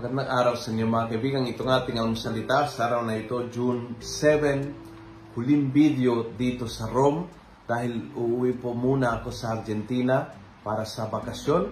Magandang 0.00 0.32
araw 0.32 0.56
sa 0.56 0.72
inyo 0.72 0.88
mga 0.88 1.12
kaibigan. 1.12 1.44
Ito 1.44 1.60
nga 1.60 1.84
ating 1.84 2.00
almusalita 2.00 2.64
sa 2.72 2.88
araw 2.88 3.04
na 3.04 3.20
ito, 3.20 3.36
June 3.52 4.00
7, 4.00 5.36
huling 5.36 5.68
video 5.68 6.24
dito 6.40 6.64
sa 6.64 6.88
Rome 6.88 7.28
dahil 7.68 8.08
uuwi 8.16 8.56
po 8.56 8.72
muna 8.72 9.20
ako 9.20 9.28
sa 9.28 9.60
Argentina 9.60 10.24
para 10.64 10.88
sa 10.88 11.04
bakasyon 11.04 11.68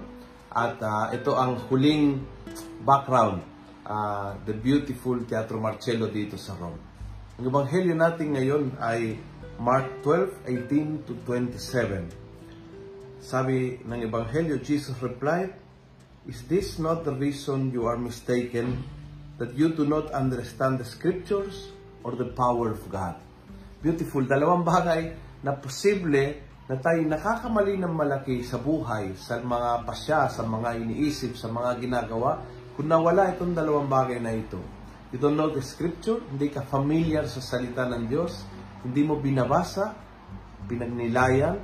at 0.53 0.77
uh, 0.77 1.09
ito 1.17 1.41
ang 1.41 1.57
huling 1.73 2.21
background, 2.85 3.41
uh, 3.89 4.37
the 4.45 4.53
beautiful 4.53 5.17
Teatro 5.25 5.57
Marcello 5.57 6.13
dito 6.13 6.37
sa 6.37 6.53
Rome. 6.53 6.77
Ang 7.41 7.49
ebanghelyo 7.49 7.97
natin 7.97 8.37
ngayon 8.37 8.77
ay 8.77 9.17
Mark 9.57 10.05
12, 10.05 10.69
18 10.69 11.09
to 11.09 11.17
27. 11.25 12.13
Sabi 13.25 13.81
ng 13.89 14.01
ebanghelyo, 14.05 14.61
Jesus 14.61 15.01
replied, 15.01 15.68
Is 16.27 16.43
this 16.51 16.83
not 16.83 17.07
the 17.07 17.15
reason 17.15 17.71
you 17.71 17.87
are 17.87 18.01
mistaken, 18.01 18.83
that 19.39 19.55
you 19.55 19.71
do 19.71 19.87
not 19.87 20.11
understand 20.11 20.83
the 20.83 20.89
scriptures 20.89 21.71
or 22.03 22.19
the 22.19 22.35
power 22.35 22.75
of 22.75 22.83
God? 22.91 23.21
Beautiful. 23.79 24.27
Dalawang 24.27 24.67
bagay 24.67 25.15
na 25.47 25.55
posible 25.55 26.43
na 26.67 26.77
tayo 26.83 27.01
nakakamali 27.07 27.79
ng 27.79 27.95
malaki 27.95 28.43
sa 28.43 28.59
buhay, 28.59 29.15
sa 29.15 29.39
mga 29.39 29.87
pasya, 29.87 30.27
sa 30.27 30.43
mga 30.43 30.83
iniisip, 30.83 31.39
sa 31.39 31.47
mga 31.49 31.79
ginagawa, 31.79 32.43
kung 32.75 32.91
nawala 32.91 33.33
itong 33.33 33.57
dalawang 33.57 33.89
bagay 33.89 34.19
na 34.19 34.35
ito. 34.35 34.61
You 35.09 35.17
don't 35.17 35.41
know 35.41 35.49
the 35.49 35.65
scripture, 35.65 36.21
hindi 36.29 36.53
ka 36.53 36.69
familiar 36.69 37.25
sa 37.25 37.41
salita 37.41 37.89
ng 37.89 38.05
Diyos, 38.13 38.45
hindi 38.85 39.01
mo 39.01 39.17
binabasa, 39.17 39.97
pinagnilayan, 40.69 41.57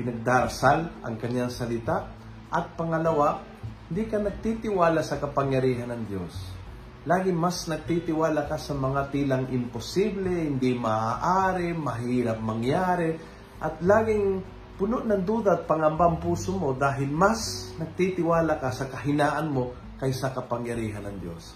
pinagdarasal 0.00 1.04
ang 1.04 1.14
kanyang 1.20 1.52
salita, 1.52 2.08
at 2.48 2.72
pangalawa, 2.72 3.51
hindi 3.92 4.08
ka 4.08 4.24
nagtitiwala 4.24 5.04
sa 5.04 5.20
kapangyarihan 5.20 5.92
ng 5.92 6.02
Diyos. 6.08 6.32
Lagi 7.04 7.28
mas 7.28 7.68
nagtitiwala 7.68 8.48
ka 8.48 8.56
sa 8.56 8.72
mga 8.72 9.12
tilang 9.12 9.44
imposible, 9.52 10.32
hindi 10.32 10.72
maaari, 10.72 11.76
mahirap 11.76 12.40
mangyari, 12.40 13.12
at 13.60 13.84
laging 13.84 14.40
puno 14.80 15.04
ng 15.04 15.20
duda 15.28 15.60
at 15.60 15.68
pangamba 15.68 16.08
ang 16.08 16.24
puso 16.24 16.56
mo 16.56 16.72
dahil 16.72 17.12
mas 17.12 17.68
nagtitiwala 17.76 18.56
ka 18.56 18.72
sa 18.72 18.88
kahinaan 18.88 19.52
mo 19.52 19.76
kaysa 20.00 20.32
kapangyarihan 20.32 21.04
ng 21.12 21.16
Diyos. 21.20 21.52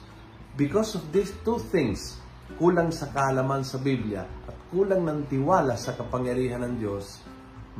Because 0.60 0.92
of 0.92 1.08
these 1.16 1.32
two 1.41 1.56
things, 1.72 2.20
kulang 2.60 2.92
sa 2.92 3.16
kaalaman 3.16 3.64
sa 3.64 3.80
Biblia 3.80 4.28
at 4.28 4.56
kulang 4.69 5.08
ng 5.08 5.25
tiwala 5.32 5.72
sa 5.80 5.96
kapangyarihan 5.96 6.60
ng 6.69 6.84
Diyos, 6.84 7.16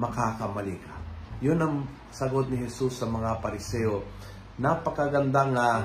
makakamali 0.01 0.81
ka. 0.81 0.97
Yun 1.45 1.61
ang 1.61 1.75
sagot 2.09 2.49
ni 2.49 2.65
Jesus 2.65 2.97
sa 2.97 3.05
mga 3.05 3.45
pariseo 3.45 4.01
napakagandang 4.57 5.53
uh, 5.53 5.85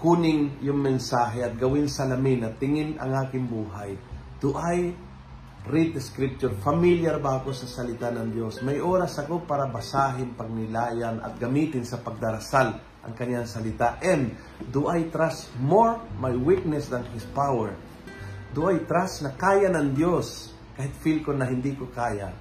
kuning 0.00 0.60
yung 0.64 0.80
mensahe 0.80 1.44
at 1.44 1.56
gawin 1.56 1.88
salamin 1.88 2.48
at 2.48 2.56
tingin 2.56 2.96
ang 2.96 3.16
aking 3.28 3.48
buhay. 3.48 3.96
Do 4.40 4.56
I 4.56 4.92
read 5.68 5.96
the 5.96 6.00
scripture? 6.00 6.52
Familiar 6.60 7.20
ba 7.20 7.40
ako 7.40 7.52
sa 7.52 7.68
salita 7.68 8.12
ng 8.12 8.32
Diyos? 8.32 8.60
May 8.64 8.80
oras 8.80 9.16
ako 9.20 9.44
para 9.44 9.68
basahin, 9.68 10.36
pagnilayan 10.36 11.20
at 11.20 11.36
gamitin 11.40 11.84
sa 11.84 12.00
pagdarasal 12.00 12.76
ang 13.04 13.12
kanyang 13.16 13.48
salita. 13.48 14.00
And 14.00 14.36
do 14.72 14.88
I 14.88 15.08
trust 15.12 15.52
more 15.60 16.00
my 16.16 16.32
weakness 16.32 16.88
than 16.88 17.04
His 17.12 17.24
power? 17.32 17.76
Do 18.56 18.72
I 18.72 18.80
trust 18.88 19.20
na 19.20 19.36
kaya 19.36 19.68
ng 19.68 19.92
Diyos 19.92 20.52
kahit 20.76 20.92
feel 21.00 21.20
ko 21.20 21.36
na 21.36 21.44
hindi 21.44 21.76
ko 21.76 21.92
kaya? 21.92 22.32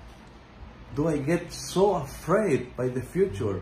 Do 0.96 1.12
I 1.12 1.20
get 1.20 1.52
so 1.52 2.00
afraid 2.00 2.72
by 2.80 2.88
the 2.88 3.04
future 3.04 3.60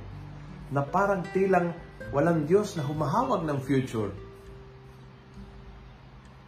na 0.74 0.82
parang 0.82 1.22
tilang 1.30 1.70
walang 2.10 2.50
Diyos 2.50 2.74
na 2.74 2.84
humahawag 2.84 3.46
ng 3.46 3.60
future. 3.62 4.10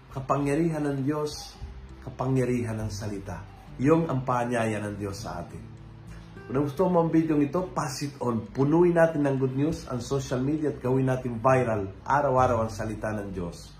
Kapangyarihan 0.09 0.81
ng 0.81 1.00
Diyos, 1.06 1.53
kapangyarihan 2.02 2.81
ng 2.81 2.90
salita. 2.90 3.46
Yung 3.78 4.09
ang 4.09 4.25
paanyaya 4.25 4.81
ng 4.81 4.96
Diyos 4.97 5.22
sa 5.22 5.46
atin. 5.46 5.62
Kung 6.46 6.69
gusto 6.69 6.85
mo 6.90 7.06
ang 7.06 7.09
video 7.09 7.38
ito, 7.41 7.69
pass 7.74 8.06
it 8.06 8.16
on. 8.22 8.50
Punuin 8.53 8.94
natin 8.94 9.25
ng 9.25 9.35
good 9.41 9.58
news 9.58 9.85
ang 9.90 10.02
social 10.02 10.41
media 10.41 10.74
at 10.74 10.78
gawin 10.78 11.09
natin 11.09 11.41
viral 11.41 11.90
araw-araw 12.06 12.66
ang 12.66 12.72
salita 12.72 13.09
ng 13.14 13.34
Diyos. 13.34 13.74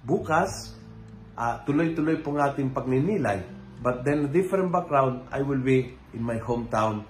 Bukas, 0.00 0.74
uh, 1.36 1.60
tuloy-tuloy 1.68 2.24
po 2.24 2.32
ng 2.32 2.42
ating 2.42 2.68
pagninilay. 2.72 3.44
But 3.84 4.02
then 4.08 4.26
a 4.26 4.30
different 4.32 4.72
background, 4.72 5.28
I 5.28 5.44
will 5.44 5.60
be 5.60 5.92
in 6.16 6.24
my 6.24 6.40
hometown 6.40 7.04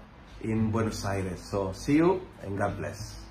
in 0.50 0.70
Buenos 0.70 1.04
Aires. 1.04 1.40
So, 1.40 1.72
see 1.72 1.96
you 1.96 2.22
and 2.42 2.56
God 2.56 2.78
bless. 2.78 3.25